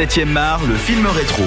[0.00, 1.44] 7ème art, le film rétro.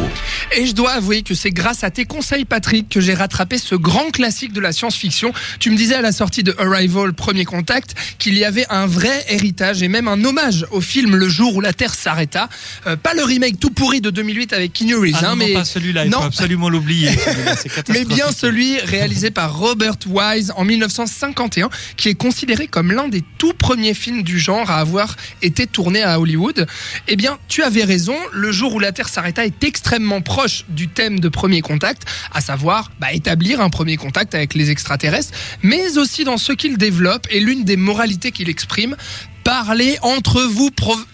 [0.55, 3.73] Et je dois avouer que c'est grâce à tes conseils, Patrick, que j'ai rattrapé ce
[3.75, 5.33] grand classique de la science-fiction.
[5.59, 9.25] Tu me disais à la sortie de Arrival, Premier Contact, qu'il y avait un vrai
[9.29, 12.49] héritage et même un hommage au film Le jour où la Terre s'arrêta.
[12.85, 15.53] Euh, pas le remake tout pourri de 2008 avec Keanu Reeves, Ah non, hein, mais
[15.53, 16.19] pas celui-là, il Non.
[16.19, 17.09] faut absolument l'oublier.
[17.89, 23.23] mais bien celui réalisé par Robert Wise en 1951, qui est considéré comme l'un des
[23.39, 26.67] tout premiers films du genre à avoir été tourné à Hollywood.
[27.07, 30.32] Eh bien, tu avais raison, le jour où la Terre s'arrêta est extrêmement proche
[30.67, 35.31] du thème de Premier Contact, à savoir bah, établir un premier contact avec les extraterrestres,
[35.61, 38.95] mais aussi dans ce qu'il développe et l'une des moralités qu'il exprime.
[39.53, 40.71] Parlez entre vous,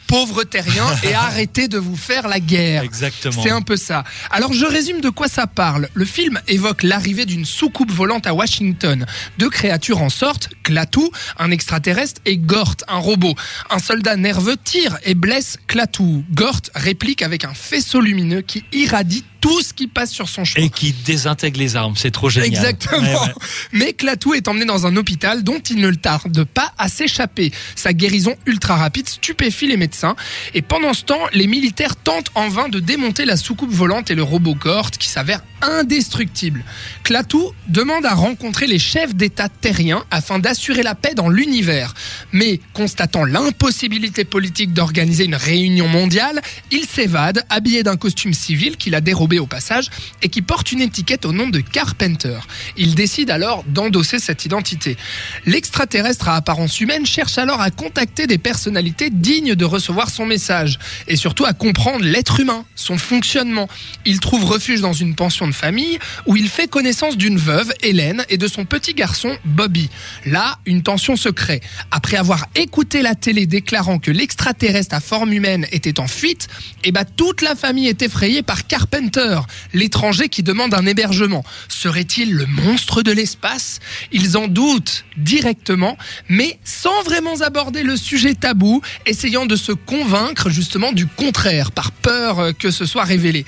[0.08, 2.84] pauvres terriens, et arrêtez de vous faire la guerre.
[2.84, 3.44] Exactement.
[3.44, 4.06] C'est un peu ça.
[4.32, 5.90] Alors je résume de quoi ça parle.
[5.94, 9.06] Le film évoque l'arrivée d'une soucoupe volante à Washington.
[9.40, 11.02] Deux créatures en sortent, Klaatu,
[11.38, 13.36] un extraterrestre, et Gort, un robot.
[13.70, 16.24] Un soldat nerveux tire et blesse Klaatu.
[16.32, 20.66] Gort réplique avec un faisceau lumineux qui irradie tout ce qui passe sur son chemin.
[20.66, 22.50] Et qui désintègre les armes, c'est trop génial.
[22.50, 23.02] Exactement.
[23.02, 23.34] Ouais, ouais.
[23.72, 27.52] Mais Klaatu est emmené dans un hôpital dont il ne tarde pas à s'échapper.
[27.76, 30.16] Sa guérison ultra rapide stupéfie les médecins.
[30.54, 34.16] Et pendant ce temps, les militaires tentent en vain de démonter la soucoupe volante et
[34.16, 36.64] le robot Gort qui s'avère indestructible.
[37.04, 41.94] Klaatu demande à rencontrer les chefs d'État terriens afin d'assurer la paix dans l'univers.
[42.32, 48.96] Mais constatant l'impossibilité politique d'organiser une réunion mondiale, il s'évade, habillé d'un costume civil qu'il
[48.96, 49.90] a dérobé au passage
[50.22, 52.40] et qui porte une étiquette au nom de Carpenter.
[52.78, 54.98] Il décide alors d'endosser cette identité.
[55.46, 60.80] L'extraterrestre à apparence humaine cherche alors à contacter des personnalités dignes de recevoir son message
[61.08, 63.68] et surtout à comprendre l'être humain, son fonctionnement.
[64.06, 68.26] Il trouve refuge dans une pension de famille où il fait connaissance d'une veuve, Hélène,
[68.30, 69.90] et de son petit garçon, Bobby.
[70.26, 71.62] Là, une tension se crée.
[71.92, 76.48] Après avoir écouté la télé déclarant que l'extraterrestre à forme humaine était en fuite,
[76.84, 79.29] eh ben, toute la famille est effrayée par Carpenter,
[79.74, 81.44] l'étranger qui demande un hébergement.
[81.68, 83.80] Serait-il le monstre de l'espace?
[84.12, 85.98] Ils en doutent directement,
[86.28, 91.92] mais sans vraiment aborder le sujet tabou, essayant de se convaincre justement du contraire, par
[91.92, 93.46] peur euh, que ce soit révélé.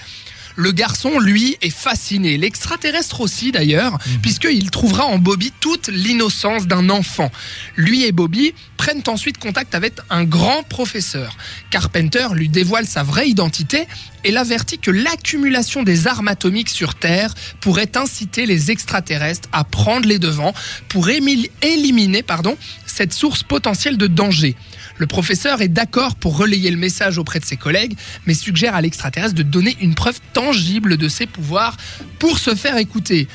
[0.56, 2.38] Le garçon, lui, est fasciné.
[2.38, 7.32] L'extraterrestre aussi, d'ailleurs, puisqu'il trouvera en Bobby toute l'innocence d'un enfant.
[7.76, 11.38] Lui et Bobby prennent ensuite contact avec un grand professeur.
[11.70, 13.88] Carpenter lui dévoile sa vraie identité
[14.24, 20.08] et l'avertit que l'accumulation des armes atomiques sur Terre pourrait inciter les extraterrestres à prendre
[20.08, 20.54] les devants
[20.90, 24.56] pour éliminer pardon, cette source potentielle de danger.
[25.02, 27.98] Le professeur est d'accord pour relayer le message auprès de ses collègues,
[28.28, 31.76] mais suggère à l'extraterrestre de donner une preuve tangible de ses pouvoirs
[32.20, 33.28] pour se faire écouter.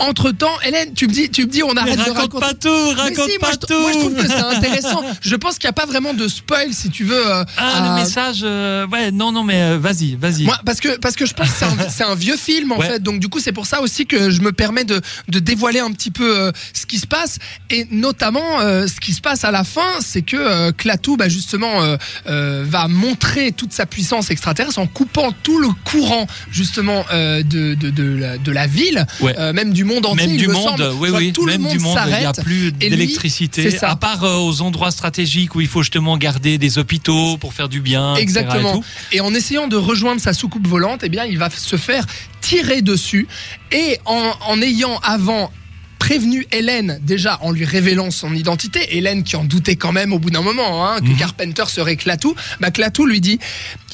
[0.00, 2.46] Entre temps, Hélène, tu me dis, tu me dis, on arrête de raconte raconter.
[2.46, 3.80] pas tout, raconte si, pas moi, je, tout.
[3.80, 5.02] moi, je trouve que c'est intéressant.
[5.20, 7.26] Je pense qu'il n'y a pas vraiment de spoil, si tu veux.
[7.26, 10.44] euh, Ah, le message, euh, ouais, non, non, mais euh, vas-y, vas-y.
[10.44, 11.54] moi, parce que parce que je pense que
[11.90, 12.86] c'est un, vieux film en Ouais.
[12.88, 15.80] fait, donc du coup c'est pour ça aussi que je me permets de, de dévoiler
[15.80, 17.38] un petit peu euh, ce qui se passe
[17.70, 21.80] et notamment ce qui se passe à la fin, c'est que Klaatu bah, justement
[22.26, 28.02] va montrer toute sa puissance extraterrestre en coupant tout le courant justement de, de, de,
[28.16, 29.52] la, de la ville, Ouais.
[29.52, 30.26] même du monde entier.
[30.26, 30.94] Même il du me monde, semble.
[31.00, 33.76] oui, oui, tout même le monde du monde, il n'y a plus d'électricité.
[33.82, 37.68] À part euh, aux endroits stratégiques où il faut justement garder des hôpitaux pour faire
[37.68, 38.14] du bien.
[38.16, 38.82] et Exactement.
[39.12, 42.04] Et, en essayant de rejoindre sa soucoupe volante, eh bien, il va se faire
[42.40, 43.26] tirer dessus.
[43.72, 45.50] Et en, en ayant avant
[45.98, 50.18] prévenu Hélène déjà en lui révélant son identité, Hélène qui en doutait quand même au
[50.18, 51.16] bout d'un moment hein, que Mhm.
[51.16, 52.28] Carpenter serait Klaatu,
[52.60, 53.38] bah Klaatu lui dit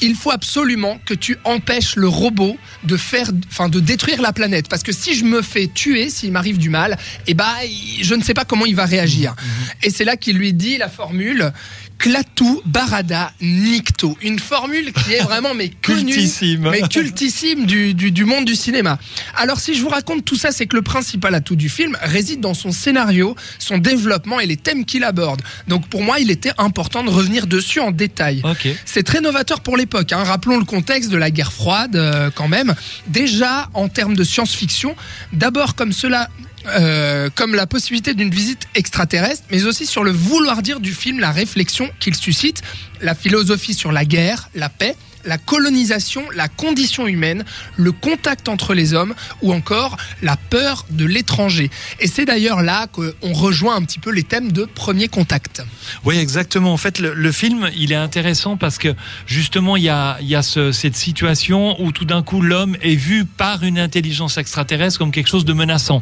[0.01, 4.67] il faut absolument que tu empêches le robot de faire, enfin de détruire la planète
[4.69, 7.53] parce que si je me fais tuer, s'il m'arrive du mal, eh bah
[8.01, 9.35] je ne sais pas comment il va réagir.
[9.83, 11.51] Et c'est là qu'il lui dit la formule
[11.97, 16.69] Klaatu Barada Nikto, une formule qui est vraiment mais connue, Cultissime.
[16.69, 18.99] mais cultissime du, du, du monde du cinéma.
[19.35, 22.41] Alors si je vous raconte tout ça, c'est que le principal atout du film réside
[22.41, 25.41] dans son scénario, son développement et les thèmes qu'il aborde.
[25.67, 28.41] Donc pour moi, il était important de revenir dessus en détail.
[28.85, 30.11] C'est très novateur pour l'époque.
[30.11, 30.23] Hein.
[30.23, 32.75] Rappelons le contexte de la guerre froide euh, quand même.
[33.07, 34.95] Déjà en termes de science-fiction,
[35.33, 36.29] d'abord comme cela.
[36.67, 41.19] euh, comme la possibilité d'une visite extraterrestre, mais aussi sur le vouloir dire du film,
[41.19, 42.61] la réflexion qu'il suscite,
[43.01, 44.95] la philosophie sur la guerre, la paix,
[45.25, 47.43] la colonisation, la condition humaine,
[47.75, 51.69] le contact entre les hommes ou encore la peur de l'étranger.
[51.99, 55.63] Et c'est d'ailleurs là qu'on rejoint un petit peu les thèmes de premier contact.
[56.03, 56.73] Oui, exactement.
[56.73, 58.93] En fait, le, le film, il est intéressant parce que
[59.25, 62.77] justement, il y a, il y a ce- cette situation où tout d'un coup, l'homme
[62.81, 66.01] est vu par une intelligence extraterrestre comme quelque chose de menaçant.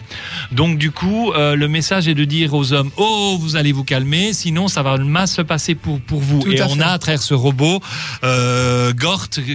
[0.51, 3.83] Donc, du coup, euh, le message est de dire aux hommes Oh, vous allez vous
[3.83, 6.39] calmer, sinon ça va mal se passer pour, pour vous.
[6.41, 6.81] Tout Et on fait.
[6.81, 7.81] a à travers ce robot,
[8.23, 8.93] euh,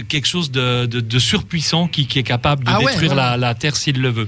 [0.07, 3.15] quelque chose de, de, de surpuissant qui, qui est capable de Ah détruire ouais.
[3.17, 4.27] La, la Terre s'il le veut.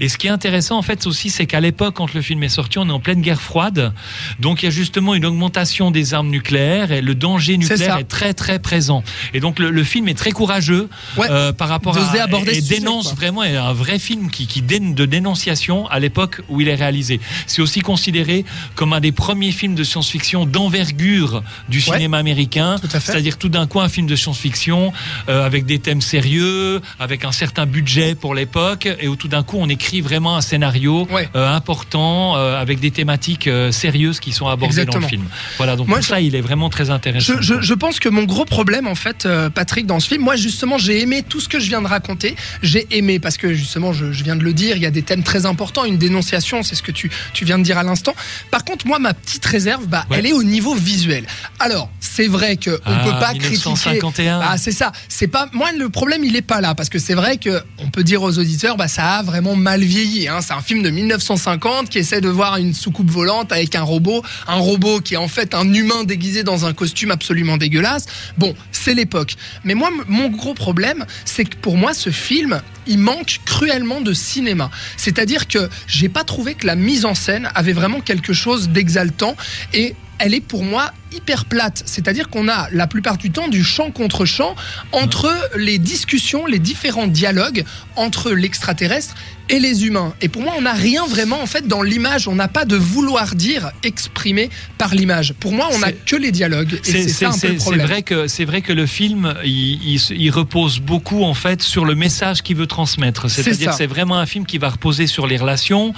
[0.00, 2.48] Et ce qui est intéressant en fait aussi, c'est qu'à l'époque, quand le film est
[2.48, 3.92] sorti, on est en pleine guerre froide.
[4.40, 8.04] Donc il y a justement une augmentation des armes nucléaires et le danger nucléaire est,
[8.04, 9.02] très très présent.
[9.34, 11.26] Et donc le, le film est très courageux Ouais.
[11.30, 15.06] euh, par rapport à aborder et sujet, dénonce vraiment un vrai film qui, qui de
[15.06, 17.20] dénonciation à l'époque où il est réalisé.
[17.46, 22.76] C'est aussi considéré comme un des premiers films de science-fiction d'envergure du cinéma américain.
[22.88, 27.32] C'est-à-dire tout d'un coup un film de science-fiction euh, avec des thèmes sérieux, avec un
[27.32, 31.28] certain budget pour l'époque, et où tout d'un coup on écrit vraiment un scénario Ouais.
[31.36, 35.24] euh, important euh, avec des thématiques sérieuses qui sont abordées dans le film.
[35.56, 37.34] Voilà, donc Moi, pour je- ça il est vraiment très intéressant.
[37.40, 40.36] Je, je- je pense que mon gros problème, en fait, Patrick, dans ce film, moi
[40.36, 42.36] justement, j'ai aimé tout ce que je viens de raconter.
[42.62, 45.22] J'ai aimé parce que justement, je, viens de le dire, il y a des thèmes
[45.22, 48.14] très importants, une dénonciation, c'est ce que tu, tu viens de dire à l'instant.
[48.50, 50.18] Par contre, moi, ma petite réserve, bah, Ouais.
[50.18, 51.24] elle est au niveau visuel.
[51.58, 53.50] Alors, c'est vrai que on Ah, peut pas critiquer.
[53.50, 54.40] 1951.
[54.58, 54.92] C'est ça.
[55.08, 57.90] C'est pas moi le problème, il est pas là parce que c'est vrai que on
[57.90, 60.28] peut dire aux auditeurs, bah ça a vraiment mal vieilli.
[60.28, 60.40] Hein.
[60.40, 64.22] C'est un film de 1950 qui essaie de voir une soucoupe volante avec un robot,
[64.46, 68.06] un robot qui est en fait un humain déguisé dans un costume absolument dégueulasse.
[68.36, 69.36] Bon, c'est l'époque.
[69.64, 74.12] Mais moi, mon gros problème, c'est que pour moi, ce film, il manque cruellement de
[74.12, 74.70] cinéma.
[74.96, 79.36] C'est-à-dire que j'ai pas trouvé que la mise en scène avait vraiment quelque chose d'exaltant
[79.72, 81.82] et elle est pour moi hyper plate.
[81.86, 84.54] C'est-à-dire qu'on a la plupart du temps du champ contre champ
[84.92, 87.64] entre les discussions, les différents dialogues
[87.96, 89.14] entre l'extraterrestre
[89.48, 90.14] et les humains.
[90.20, 92.28] Et pour moi, on n'a rien vraiment en fait dans l'image.
[92.28, 95.34] On n'a pas de vouloir dire exprimé par l'image.
[95.40, 96.80] Pour moi, on n'a que les dialogues.
[96.82, 101.34] C'est vrai que c'est vrai que le film il, il se- il repose beaucoup en
[101.34, 103.30] fait sur le message qu'il veut transmettre.
[103.30, 105.94] C'est C'est-à-dire c'est vraiment un film qui va reposer sur les relations,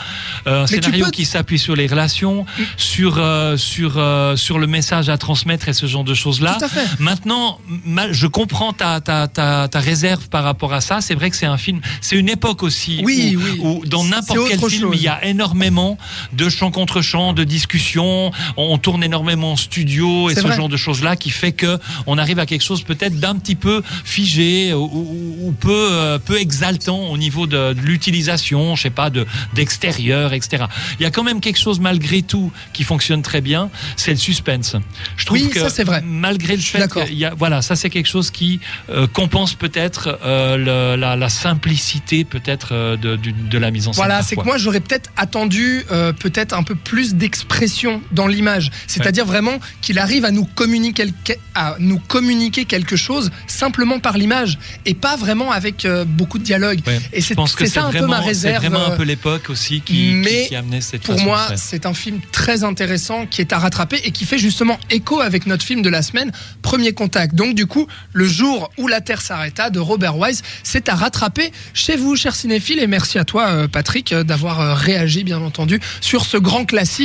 [0.47, 4.67] euh, un scénario peux- qui s'appuie sur les relations, sur euh, sur euh, sur le
[4.67, 6.57] message à transmettre et ce genre de choses là.
[6.59, 6.87] Tout à fait.
[6.99, 11.01] Maintenant, ma- je comprends ta, ta, ta, ta réserve par rapport à ça.
[11.01, 13.59] C'est vrai que c'est un film, c'est une époque aussi Oui, où, oui.
[13.63, 14.97] où dans n'importe quel film, chose.
[14.97, 15.99] il y a énormément
[16.33, 18.31] de chants contre chants, de discussions.
[18.57, 20.57] On, tourne énormément en studio et ce vrai.
[20.57, 23.83] genre de choses-là qui fait que on arrive à quelque chose peut-être d'un petit peu
[24.05, 28.91] figé ou, ou- ou peu, euh, peu exaltant au niveau de, de l'utilisation, je sais
[28.91, 30.65] pas, de d'extérieur, etc.
[30.99, 34.17] Il y a quand même quelque chose malgré tout qui fonctionne très bien, c'est le
[34.17, 34.77] suspense.
[35.17, 36.03] Je trouve Oui, que ça, c'est vrai.
[36.05, 38.61] malgré le fait qu'il y a, voilà, ça c'est quelque chose qui
[38.91, 43.93] euh, compense peut-être euh, la, la simplicité peut-être euh, de, du- de la mise en
[43.93, 44.05] scène.
[44.05, 48.71] Voilà, c'est que moi j'aurais peut-être attendu euh, peut-être un peu plus d'expression dans l'image,
[48.87, 51.07] c'est-à-dire vraiment qu'il arrive à nous communiquer
[51.55, 56.45] à nous communiquer quelque chose simplement par l'image et pas vraiment avec euh, beaucoup de
[56.45, 56.81] dialogue.
[56.87, 57.01] Ouais.
[57.13, 57.35] Et c'est
[57.67, 58.63] ça un peu ma réserve.
[58.63, 61.27] C'est vraiment un euh, peu l'époque aussi qui, qui- mais qui, amenait cette Pour façon
[61.27, 65.21] moi, c'est un film très intéressant qui est à rattraper et qui fait justement écho
[65.21, 67.35] avec notre film de la semaine, Premier Contact.
[67.35, 71.53] Donc du coup, le jour où la Terre s'arrêta de Robert Wise, c'est à rattraper
[71.75, 72.79] chez vous, chers cinéphiles.
[72.79, 76.65] Et merci à toi, euh, Patrick, euh, d'avoir euh, réagi, bien entendu, sur ce grand
[76.65, 77.01] classique